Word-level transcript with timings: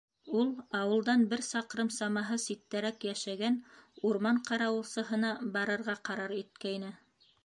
Ул 0.37 0.47
ауылдан 0.77 1.25
бер 1.33 1.41
саҡрым 1.47 1.91
самаһы 1.97 2.37
ситтәрәк 2.43 3.05
йәшәгән 3.09 3.59
урман 4.11 4.39
ҡарауылсыһына 4.47 5.35
барырға 5.59 5.95
ҡарар 6.09 6.35
иткәйне. 6.39 6.91